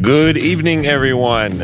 [0.00, 1.60] Good evening, everyone.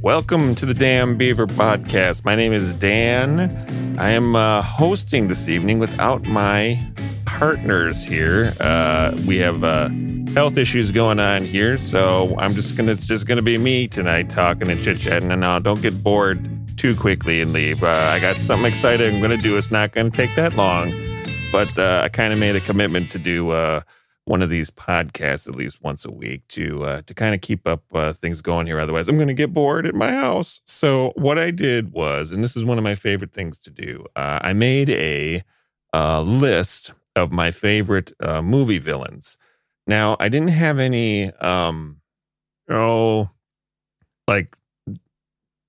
[0.00, 2.24] Welcome to the Dan Beaver Podcast.
[2.24, 3.96] My name is Dan.
[3.96, 6.76] I am uh, hosting this evening without my
[7.24, 8.52] partners here.
[8.58, 9.90] Uh, we have uh,
[10.34, 12.90] health issues going on here, so I'm just gonna.
[12.90, 15.30] It's just gonna be me tonight, talking and chit chatting.
[15.30, 17.84] And now, don't get bored too quickly and leave.
[17.84, 19.56] Uh, I got something exciting I'm gonna do.
[19.56, 20.92] It's not gonna take that long,
[21.52, 23.82] but uh, I kind of made a commitment to do uh,
[24.28, 27.66] one of these podcasts at least once a week to uh, to kind of keep
[27.66, 28.78] up uh, things going here.
[28.78, 30.60] Otherwise, I'm going to get bored at my house.
[30.66, 34.04] So what I did was, and this is one of my favorite things to do,
[34.14, 35.42] uh, I made a
[35.94, 39.38] uh, list of my favorite uh, movie villains.
[39.86, 42.02] Now, I didn't have any, um,
[42.68, 43.30] oh,
[44.26, 44.54] like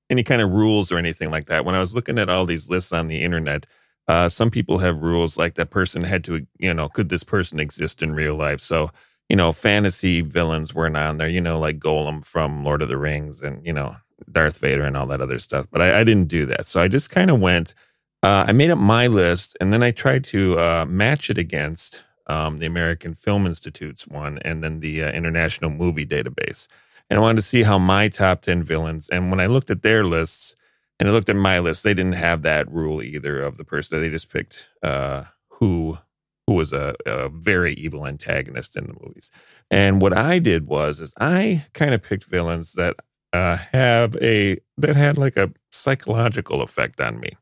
[0.10, 1.64] any kind of rules or anything like that.
[1.64, 3.66] When I was looking at all these lists on the internet,
[4.10, 7.60] uh, some people have rules like that person had to, you know, could this person
[7.60, 8.60] exist in real life?
[8.60, 8.90] So,
[9.30, 12.98] you know, fantasy villains weren't on there, you know, like Gollum from Lord of the
[12.98, 13.98] Rings and, you know,
[14.32, 15.68] Darth Vader and all that other stuff.
[15.72, 16.66] But I, I didn't do that.
[16.66, 17.76] So I just kind of went,
[18.24, 22.04] uh, I made up my list and then I tried to uh, match it against
[22.26, 26.68] um, the American Film Institute's one and then the uh, International Movie Database.
[27.12, 29.84] And I wanted to see how my top 10 villains, and when I looked at
[29.84, 30.56] their lists,
[31.00, 31.84] and I looked at my list.
[31.84, 34.02] They didn't have that rule either of the person.
[34.02, 35.98] They just picked uh, who
[36.46, 39.30] who was a, a, very evil antagonist in the movies.
[39.70, 42.96] And what I did was is I kind of picked villains that
[43.34, 47.38] uh, have a that had like a psychological effect on me,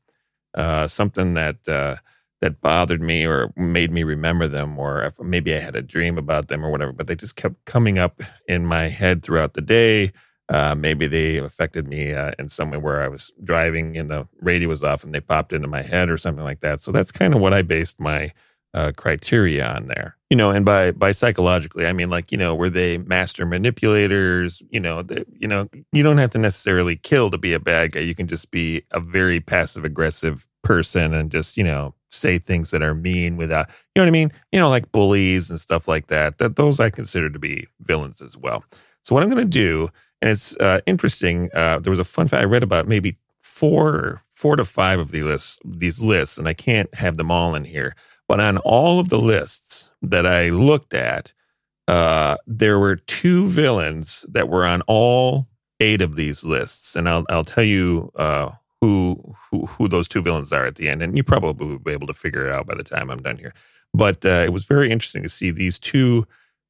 [0.54, 1.96] uh, something that uh,
[2.42, 6.50] that bothered me or made me remember them, or maybe I had a dream about
[6.50, 6.92] them or whatever.
[6.92, 10.12] But they just kept coming up in my head throughout the day
[10.50, 14.28] uh, maybe they affected me uh, in some way where I was driving and the
[14.40, 16.80] radio was off and they popped into my head or something like that.
[16.80, 18.32] So that's kind of what I based my
[18.74, 20.16] uh, criteria on there.
[20.30, 24.62] You know, and by by psychologically, I mean like you know, were they master manipulators?
[24.70, 28.02] You know, you know, you don't have to necessarily kill to be a bad guy.
[28.02, 32.72] You can just be a very passive aggressive person and just you know say things
[32.72, 34.32] that are mean without you know what I mean.
[34.52, 36.38] You know, like bullies and stuff like that.
[36.38, 38.64] That those I consider to be villains as well.
[39.04, 39.90] So what I'm going to do
[40.22, 41.50] and it's uh, interesting.
[41.54, 45.12] Uh, there was a fun fact I read about maybe four, four to five of
[45.12, 47.96] these lists, these lists, and I can't have them all in here.
[48.28, 51.34] But on all of the lists that I looked at,
[51.88, 55.48] uh, there were two villains that were on all
[55.80, 58.52] eight of these lists, and I'll I'll tell you uh,
[58.82, 61.94] who who who those two villains are at the end, and you probably will be
[61.94, 63.54] able to figure it out by the time I'm done here.
[63.94, 66.26] But uh, it was very interesting to see these two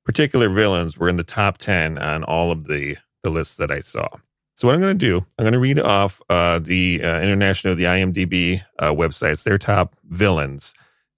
[0.05, 2.97] particular villains were in the top ten on all of the
[3.27, 4.07] the list that I saw.
[4.55, 7.75] So what I'm going to do, I'm going to read off uh, the uh, international,
[7.75, 10.73] the IMDb uh, websites, their top villains,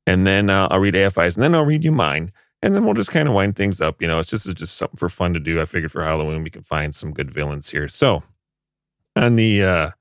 [0.05, 2.31] and then uh, I'll read AFI's, and then I'll read you mine,
[2.61, 4.01] and then we'll just kind of wind things up.
[4.01, 5.61] You know, it's just it's just something for fun to do.
[5.61, 7.87] I figured for Halloween we can find some good villains here.
[7.87, 8.23] So
[9.15, 9.91] on the uh,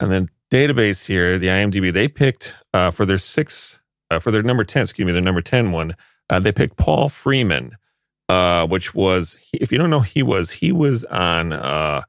[0.00, 3.80] on the database here, the IMDb, they picked uh, for their six
[4.20, 5.96] for their number ten, excuse me, their number ten one,
[6.28, 7.76] they picked Paul Freeman
[8.28, 12.02] uh, which was if you don't know he was he was on uh,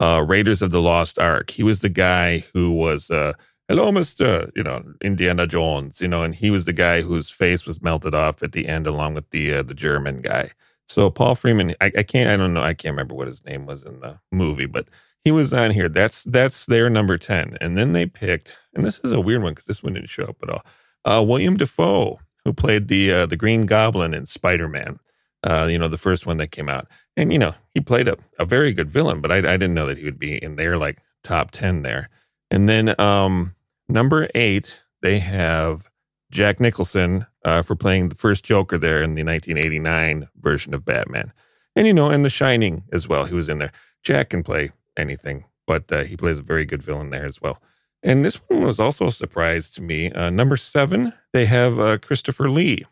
[0.00, 1.50] uh, Raiders of the Lost Ark.
[1.50, 3.34] He was the guy who was uh,
[3.68, 7.66] hello, Mister, you know Indiana Jones, you know, and he was the guy whose face
[7.66, 10.50] was melted off at the end, along with the uh, the German guy.
[10.88, 13.64] So Paul Freeman, I, I can't, I don't know, I can't remember what his name
[13.64, 14.88] was in the movie, but
[15.22, 15.88] he was on here.
[15.88, 19.52] That's that's their number ten, and then they picked, and this is a weird one
[19.52, 20.62] because this one didn't show up at all.
[21.04, 24.98] Uh, William Dafoe, who played the uh, the Green Goblin in Spider Man
[25.44, 26.86] uh, you know, the first one that came out.
[27.16, 29.86] And, you know, he played a, a very good villain, but I, I didn't know
[29.86, 32.08] that he would be in their like top 10 there.
[32.50, 33.54] And then um,
[33.88, 35.88] number eight, they have
[36.30, 41.32] Jack Nicholson uh, for playing the first Joker there in the 1989 version of Batman.
[41.74, 43.24] And, you know, and The Shining as well.
[43.24, 43.72] He was in there.
[44.02, 47.58] Jack can play anything, but uh, he plays a very good villain there as well.
[48.02, 50.10] And this one was also a surprise to me.
[50.10, 52.84] Uh, number seven, they have uh, Christopher Lee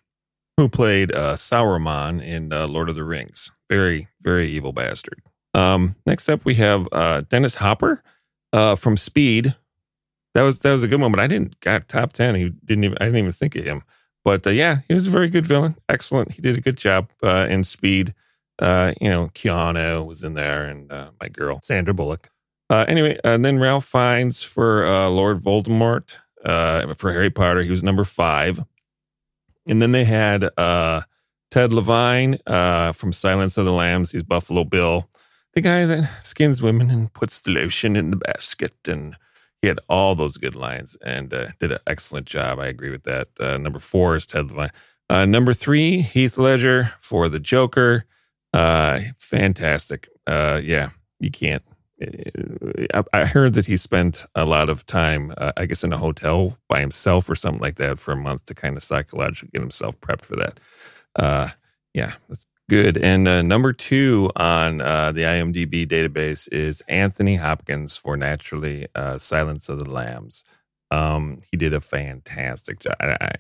[0.59, 3.53] who played uh, Sauron in uh, Lord of the Rings.
[3.71, 5.23] Very, very evil bastard.
[5.55, 8.03] Um, next up, we have uh, Dennis Hopper
[8.53, 9.55] uh, from Speed.
[10.35, 12.35] That was that was a good one, but I didn't got top ten.
[12.35, 13.85] He didn't even I didn't even think of him.
[14.25, 15.77] But uh, yeah, he was a very good villain.
[15.89, 16.33] Excellent.
[16.33, 18.15] He did a good job uh, in Speed.
[18.61, 18.67] you
[19.09, 20.89] know, Keanu was in there, and
[21.21, 22.31] my girl Sandra Bullock.
[22.69, 27.63] anyway, and then Ralph Fiennes for Lord Voldemort for Harry Potter.
[27.63, 28.59] He was number five.
[29.69, 31.03] And then they had uh,
[31.51, 34.13] Ted Levine uh, from Silence of the Lambs.
[34.13, 35.09] He's Buffalo Bill,
[35.53, 38.75] the guy that skins women and puts the lotion in the basket.
[38.87, 39.17] And
[39.61, 42.59] he had all those good lines and uh, did an excellent job.
[42.59, 43.29] I agree with that.
[43.39, 44.71] Uh, number four is Ted Levine.
[45.11, 48.05] Uh, number three, Heath Ledger for the Joker.
[48.53, 50.09] Uh, fantastic.
[50.27, 51.63] Yeah, you can't.
[53.13, 56.57] I, heard that he spent a lot of time, uh, I guess, in a hotel
[56.69, 60.01] by himself or something like that for a month to kind of psychologically get himself
[60.01, 60.61] prepped for that.
[61.17, 61.49] Uh,
[61.95, 62.97] yeah, that's good.
[62.97, 69.19] And uh, number two on uh, the IMDb database is Anthony Hopkins for Naturally uh,
[69.19, 70.45] Silence of the Lambs.
[70.91, 72.95] Um, he did a fantastic job.
[73.01, 73.33] I, I,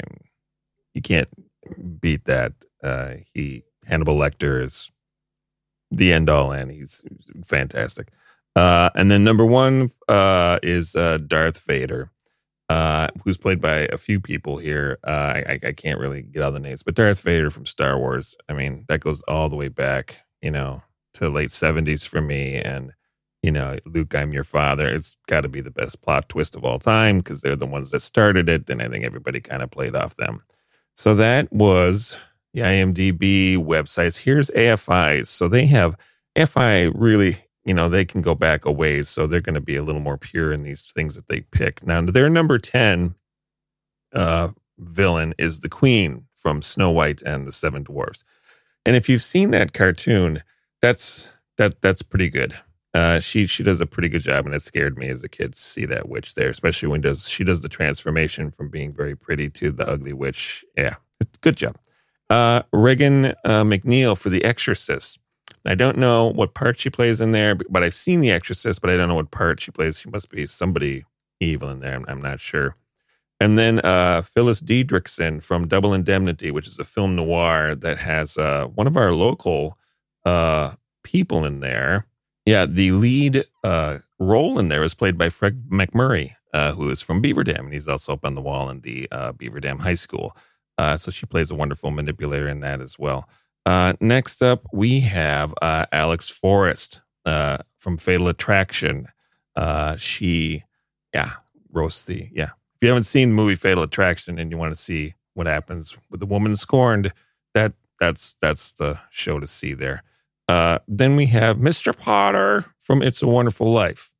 [0.95, 1.29] you can't
[2.01, 2.55] beat that.
[2.83, 4.91] Uh, he Hannibal Lecter is
[5.91, 7.05] the end all, and he's
[7.45, 8.09] fantastic.
[8.57, 12.11] Uh, and then number one uh, is uh, Darth Vader,
[12.69, 14.99] uh, who's played by a few people here.
[15.07, 18.35] Uh, I, I, can't really get all the names, but Darth Vader from Star Wars.
[18.49, 20.83] I mean, that goes all the way back, you know,
[21.15, 22.57] to late seventies for me.
[22.57, 22.93] And
[23.43, 24.89] you know, Luke, I'm your father.
[24.89, 27.93] It's got to be the best plot twist of all time because they're the ones
[27.93, 30.43] that started it, and I think everybody kind of played off them.
[30.97, 32.17] So that was
[32.53, 34.25] the IMDb websites.
[34.25, 35.29] Here's AFI's.
[35.29, 35.97] So they have
[36.37, 37.37] AFI really,
[37.69, 39.11] you know, they can go back a ways.
[39.11, 41.87] So they're going to be a little more pure in these things that they pick.
[41.87, 43.15] Now, their number 10
[44.15, 44.49] uh,
[44.79, 48.25] villain is the queen from Snow White and the Seven Dwarfs.
[48.87, 50.43] And if you've seen that cartoon,
[50.81, 51.29] that's
[51.59, 52.55] that that's pretty good.
[52.95, 55.53] Uh, she she does a pretty good job, and it scared me as a kid
[55.53, 59.15] to see that witch there, especially when does she does the transformation from being very
[59.15, 60.65] pretty to the ugly witch.
[60.75, 60.95] Yeah,
[61.43, 61.77] good job.
[62.31, 65.19] Uh, Regan uh, MacNeil for The Exorcist.
[65.69, 68.89] I don't know what part she plays in there, but I've seen The Exorcist, but
[68.89, 70.01] I don't know what part she plays.
[70.01, 71.05] She must be somebody
[71.41, 71.95] evil in there.
[71.95, 72.75] I'm, I'm not sure.
[73.39, 78.39] And then uh, Phyllis Dietrichson from Double Indemnity, which is a film noir that has
[78.39, 79.77] uh, one of our local
[80.25, 80.73] uh,
[81.05, 82.07] people in there.
[82.47, 87.03] Yeah, the lead uh, role in there is played by Fred MacMurray, uh, who is
[87.03, 89.81] from Beaver Dam, and he's also up on the wall in the uh, Beaver Dam
[89.81, 90.35] High School.
[90.97, 93.29] So she plays a wonderful manipulator in that as well.
[93.69, 99.09] Uh, next up, we have uh, Alex Forrest uh, from Fatal Attraction.
[99.55, 100.65] Uh, she,
[101.13, 101.33] yeah,
[101.71, 102.53] roasts the, yeah.
[102.77, 105.99] If you haven't seen the movie Fatal Attraction and you want to see what happens
[106.11, 107.13] with the woman scorned,
[107.53, 110.03] that that's that's the show to see there.
[110.49, 111.95] Uh, then we have Mr.
[111.95, 114.15] Potter from It's a Wonderful Life.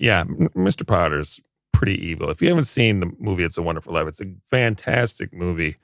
[0.00, 0.84] yeah, Mr.
[0.84, 1.40] Potter's
[1.72, 2.30] pretty evil.
[2.30, 5.76] If you haven't seen the movie It's a Wonderful Life, it's a fantastic movie.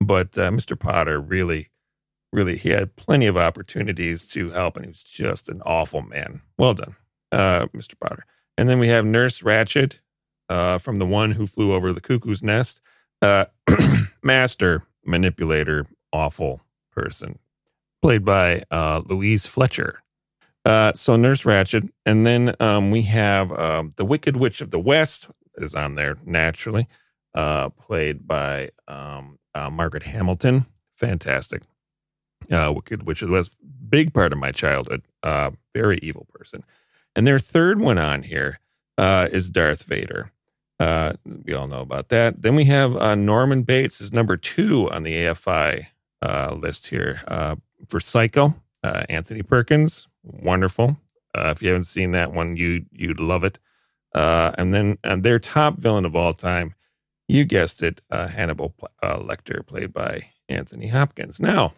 [0.00, 0.80] But Mr.
[0.80, 1.68] Potter really,
[2.34, 6.42] really, he had plenty of opportunities to help, and he was just an awful man.
[6.58, 6.96] Well done,
[7.32, 7.98] uh, Mr.
[7.98, 8.26] Potter.
[8.58, 10.00] And then we have Nurse Ratched
[10.48, 12.80] uh, from The One Who Flew Over the Cuckoo's Nest.
[13.22, 13.46] Uh,
[14.22, 17.38] master manipulator, awful person,
[18.02, 20.02] played by uh, Louise Fletcher.
[20.64, 21.88] Uh, so Nurse Ratched.
[22.04, 26.16] and then um, we have um, the Wicked Witch of the West is on there
[26.24, 26.88] naturally,
[27.34, 30.66] uh, played by um, Margaret Hamilton,
[30.96, 31.62] fantastic.
[32.50, 32.74] Uh,
[33.04, 33.50] Witch was a
[33.88, 35.02] big part of my childhood.
[35.22, 36.64] Uh, very evil person.
[37.16, 38.60] And their third one on here
[38.98, 40.32] uh, is Darth Vader.
[40.80, 41.14] Uh,
[41.44, 42.42] we all know about that.
[42.42, 45.86] Then we have uh, Norman Bates is number two on the AFI
[46.20, 47.22] uh, list here
[47.88, 48.54] for Psycho.
[48.82, 50.98] Anthony Perkins, wonderful.
[51.34, 53.58] If you haven't seen that one, you you'd love it.
[54.12, 56.74] And then and their top villain of all time
[57.26, 61.40] you guessed it, Hannibal Lecter, played by Anthony Hopkins.
[61.40, 61.72] Now,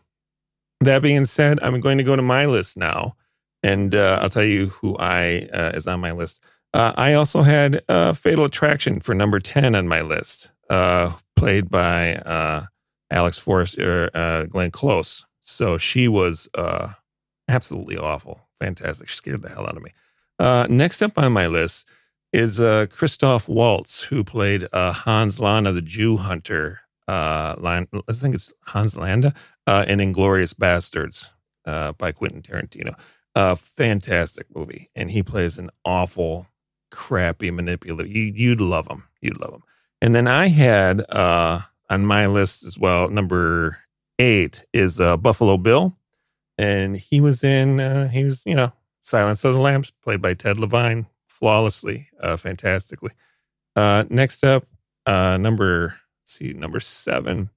[0.81, 3.15] that being said, I'm going to go to my list now,
[3.63, 6.43] and uh, I'll tell you who I uh, is on my list.
[6.75, 10.51] Uh, I also had uh, Fatal Attraction for number ten on my list,
[11.37, 12.67] played by
[13.11, 15.25] Alex Forrester, Glenn Close.
[15.41, 16.49] So she was
[17.49, 19.09] absolutely awful, fantastic.
[19.09, 19.93] She scared the hell out of me.
[20.69, 21.89] next up on my list
[22.33, 26.81] is uh, Christoph Waltz, who played uh, Hans Landa, the Jew hunter.
[27.09, 29.33] Uh, I think it's Hans Landa
[29.67, 31.29] uh, in Inglourious Basterds
[31.65, 32.99] uh, by Quentin Tarantino.
[33.35, 36.47] Uh, fantastic movie, and he plays an awful,
[36.91, 38.09] crappy manipulator.
[38.09, 39.05] You, you'd love him.
[39.21, 39.63] You'd love him.
[40.01, 41.61] And then I had uh,
[41.91, 43.09] on my list as well.
[43.09, 43.79] Number
[44.19, 45.97] eight is uh, Buffalo Bill,
[46.57, 47.79] and he was in.
[47.79, 48.73] Uh, he was you know
[49.03, 53.13] Silence of the Lambs, played by Ted Levine flawlessly, uh, fantastically.
[53.75, 54.65] Uh, next up,
[55.05, 55.95] uh, number
[56.29, 57.51] see, number seven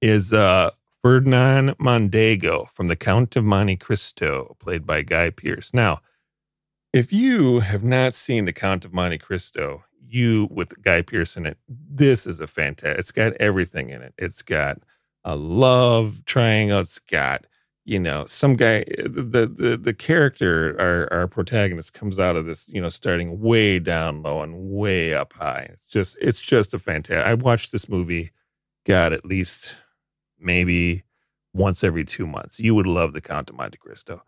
[0.00, 0.70] is uh,
[1.02, 5.72] Ferdinand Mondego from The Count of Monte Cristo, played by Guy Pearce.
[5.72, 6.00] Now,
[6.92, 11.46] if you have not seen The Count of Monte Cristo, you with Guy Pearce in
[11.46, 12.98] it, this is a fantastic.
[12.98, 14.14] It's got everything in it.
[14.18, 14.78] It's got
[15.24, 16.80] a love triangle.
[16.80, 17.46] It's got
[17.90, 22.68] you know some guy the the the character our our protagonist comes out of this
[22.68, 26.78] you know starting way down low and way up high it's just it's just a
[26.78, 28.30] fantastic i watched this movie
[28.86, 29.74] god at least
[30.38, 31.04] maybe
[31.52, 32.60] once every two months.
[32.60, 34.22] You would love the Count of Monte Cristo.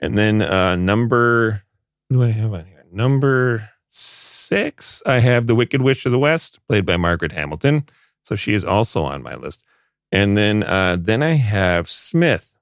[0.00, 1.62] And then uh, number,
[2.08, 2.84] what do I have on here?
[2.90, 7.84] Number six, I have The Wicked Witch of the West, played by Margaret Hamilton.
[8.22, 9.64] So she is also on my list.
[10.10, 12.57] And then uh, then I have Smith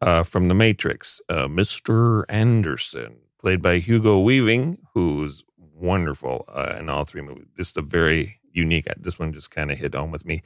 [0.00, 2.24] uh, from The Matrix, uh, Mr.
[2.28, 7.46] Anderson, played by Hugo Weaving, who's wonderful uh, in all three movies.
[7.56, 8.86] Just a very unique.
[8.96, 10.42] This one just kind of hit home with me,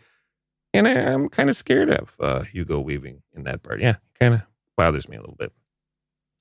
[0.73, 3.80] and I, am kind of scared of uh, Hugo Weaving in that part.
[3.80, 4.42] Yeah, kind of
[4.76, 5.52] bothers me a little bit.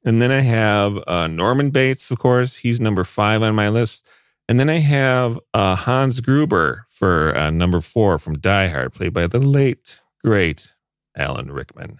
[0.03, 2.57] And then I have uh, Norman Bates, of course.
[2.57, 4.07] He's number five on my list.
[4.47, 9.13] And then I have uh, Hans Gruber for uh, number four from Die Hard, played
[9.13, 10.73] by the late, great
[11.15, 11.99] Alan Rickman.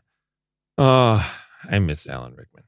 [0.82, 2.64] Oh, I miss Alan Rickman.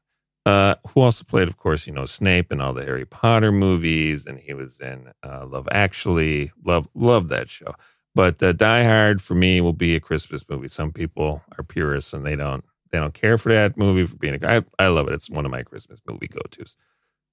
[0.45, 4.25] Uh, who also played, of course, you know, Snape in all the Harry Potter movies,
[4.27, 6.51] and he was in uh, Love Actually.
[6.65, 7.73] Love, love that show.
[8.13, 10.67] But uh, Die Hard for me will be a Christmas movie.
[10.67, 14.43] Some people are purists and they don't they don't care for that movie for being
[14.43, 14.45] a.
[14.45, 15.13] I, I love it.
[15.13, 16.75] It's one of my Christmas movie go tos.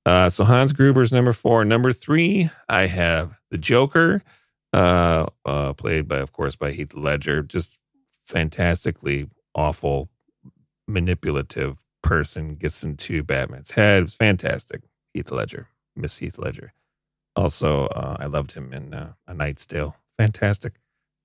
[0.07, 1.65] Uh, so Hans Gruber's number four.
[1.65, 4.23] Number three, I have the Joker,
[4.73, 7.43] uh, uh, played by, of course, by Heath Ledger.
[7.43, 7.81] Just
[8.25, 10.09] fantastically awful,
[10.89, 14.05] manipulative person gets into Batman's head.
[14.05, 14.83] It's fantastic.
[15.13, 16.73] Heath Ledger, Miss Heath Ledger.
[17.37, 19.97] Also, uh, I loved him in uh, A Knight's Tale.
[20.17, 20.75] Fantastic.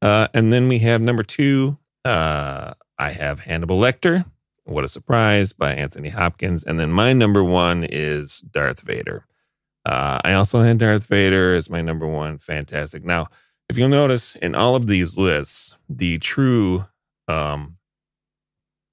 [0.01, 1.79] Uh, and then we have number two.
[2.05, 4.25] Uh, I have Hannibal Lecter.
[4.65, 6.63] What a surprise by Anthony Hopkins.
[6.63, 9.25] And then my number one is Darth Vader.
[9.86, 12.38] Uh, I also had Darth Vader as my number one.
[12.38, 13.03] Fantastic.
[13.03, 13.27] Now,
[13.67, 16.86] if you'll notice in all of these lists, the true
[17.27, 17.77] um,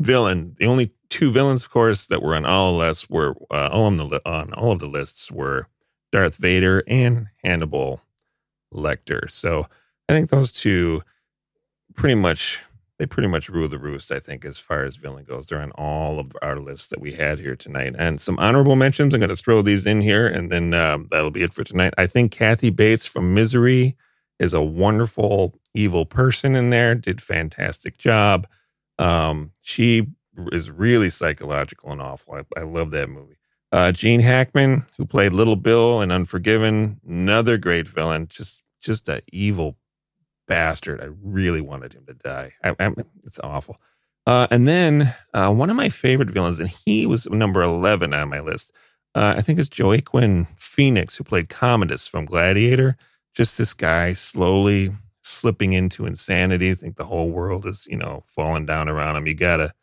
[0.01, 3.85] villain, the only two villains, of course, that were on all lists were uh, all
[3.85, 5.69] on the on all of the lists were
[6.11, 8.03] Darth Vader and Hannibal
[8.75, 9.31] Lecter.
[9.31, 9.67] So
[10.09, 11.03] I think those two
[11.95, 12.61] pretty much
[12.99, 14.13] they pretty much rule the roost.
[14.13, 17.13] I think as far as villain goes, they're on all of our lists that we
[17.13, 19.15] had here tonight, and some honorable mentions.
[19.15, 21.95] I'm going to throw these in here, and then um, that'll be it for tonight.
[21.97, 23.97] I think Kathy Bates from Misery
[24.39, 26.95] is a wonderful evil person in there.
[26.95, 28.47] Did fantastic job.
[29.01, 30.07] Um, she
[30.53, 32.35] is really psychological and awful.
[32.35, 33.39] I, I love that movie.
[33.73, 38.27] Uh, Gene Hackman, who played Little Bill in Unforgiven, another great villain.
[38.29, 39.77] Just just a evil
[40.49, 41.01] bastard.
[41.01, 42.53] I really wanted him to die.
[42.65, 42.93] I, I,
[43.25, 43.77] it's awful.
[44.27, 48.29] Uh, and then uh, one of my favorite villains, and he was number eleven on
[48.29, 48.73] my list.
[49.15, 52.97] Uh, I think is Joaquin Phoenix, who played Commodus from Gladiator.
[53.35, 54.93] Just this guy slowly
[55.31, 56.71] slipping into insanity.
[56.71, 59.27] I think the whole world is, you know, falling down around him.
[59.27, 59.75] You gotta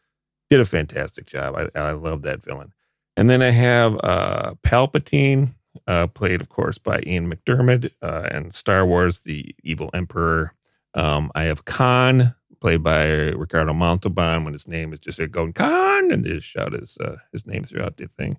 [0.50, 1.56] did a fantastic job.
[1.56, 2.74] I, I love that villain.
[3.16, 5.56] And then I have uh, Palpatine,
[5.88, 10.54] uh, played, of course, by Ian McDiarmid, uh, and Star Wars, the evil emperor.
[10.94, 16.12] Um, I have Khan, played by Ricardo Montalban, when his name is just going Khan,
[16.12, 18.38] and they just shout his uh, his name throughout the thing.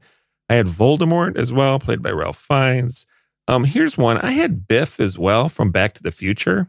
[0.49, 3.07] I had Voldemort as well, played by Ralph Fiennes.
[3.47, 4.19] Um, here's one.
[4.19, 6.69] I had Biff as well from Back to the Future.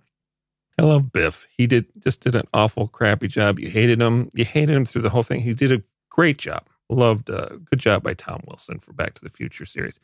[0.80, 1.46] I love Biff.
[1.50, 3.60] He did just did an awful crappy job.
[3.60, 4.30] You hated him.
[4.34, 5.42] You hated him through the whole thing.
[5.42, 6.68] He did a great job.
[6.90, 7.30] Loved.
[7.30, 10.00] Uh, good job by Tom Wilson for Back to the Future series.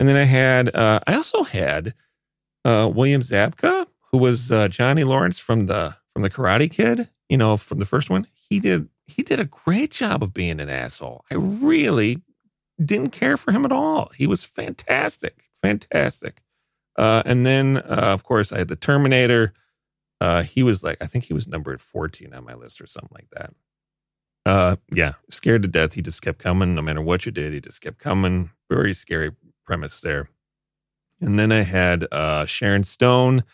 [0.00, 0.74] And then I had.
[0.74, 1.94] Uh, I also had
[2.64, 7.08] uh, William Zabka, who was uh, Johnny Lawrence from the from the Karate Kid.
[7.28, 8.26] You know, from the first one.
[8.48, 8.88] He did.
[9.06, 11.24] He did a great job of being an asshole.
[11.30, 12.20] I really
[12.84, 14.10] didn't care for him at all.
[14.16, 15.44] He was fantastic.
[15.52, 16.42] Fantastic.
[16.96, 19.52] Uh, and then, uh, of course, I had the Terminator.
[20.20, 23.14] Uh, he was like, I think he was numbered 14 on my list or something
[23.14, 23.54] like that.
[24.44, 25.94] Uh, yeah, scared to death.
[25.94, 27.52] He just kept coming no matter what you did.
[27.52, 28.50] He just kept coming.
[28.68, 29.32] Very scary
[29.64, 30.28] premise there.
[31.20, 33.44] And then I had uh, Sharon Stone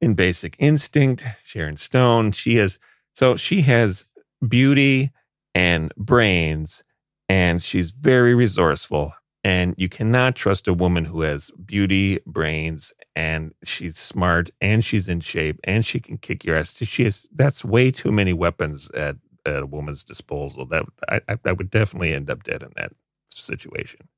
[0.00, 1.24] in Basic Instinct.
[1.44, 2.78] Sharon Stone, she has,
[3.14, 4.06] so she has
[4.46, 5.10] beauty
[5.54, 6.82] and brains,
[7.28, 9.14] and she's very resourceful.
[9.42, 15.08] And you cannot trust a woman who has beauty, brains, and she's smart and she's
[15.08, 16.76] in shape and she can kick your ass.
[16.76, 19.16] She has that's way too many weapons at,
[19.46, 20.66] at a woman's disposal.
[20.66, 22.92] That I, I would definitely end up dead in that
[23.30, 24.08] situation.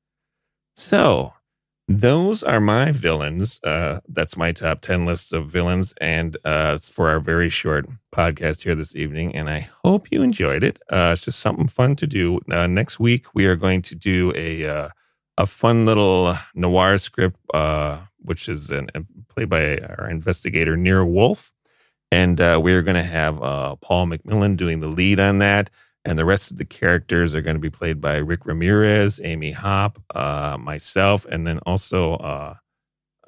[0.75, 1.33] So
[1.87, 3.59] those are my villains.
[3.63, 5.93] Uh, that's my top 10 list of villains.
[5.99, 9.35] And uh, it's for our very short podcast here this evening.
[9.35, 10.79] And I hope you enjoyed it.
[10.91, 12.39] Uh, it's just something fun to do.
[12.49, 14.89] Uh, next week, we are going to do a, uh,
[15.37, 18.89] a fun little noir script uh, which is an,
[19.27, 21.51] played by our investigator Nero Wolfe,
[22.11, 25.69] and uh, we're going to have uh, Paul McMillan doing the lead on that,
[26.05, 29.51] and the rest of the characters are going to be played by Rick Ramirez, Amy
[29.51, 32.55] Hopp, uh, myself, and then also uh,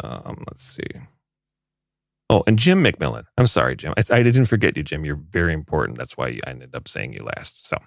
[0.03, 0.87] um, let's see.
[2.29, 3.25] Oh, and Jim McMillan.
[3.37, 3.93] I'm sorry, Jim.
[3.97, 5.05] I, I didn't forget you, Jim.
[5.05, 5.97] You're very important.
[5.97, 7.67] That's why I ended up saying you last.
[7.67, 7.77] So,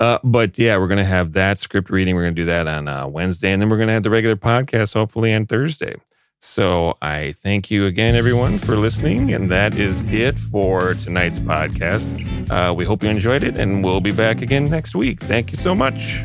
[0.00, 2.14] uh, but yeah, we're going to have that script reading.
[2.14, 4.10] We're going to do that on uh, Wednesday, and then we're going to have the
[4.10, 5.96] regular podcast hopefully on Thursday.
[6.40, 9.34] So I thank you again, everyone, for listening.
[9.34, 12.48] And that is it for tonight's podcast.
[12.48, 15.18] Uh, we hope you enjoyed it, and we'll be back again next week.
[15.20, 16.22] Thank you so much.